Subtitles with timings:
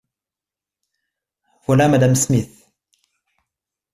[1.67, 2.67] Voilà madame Smith.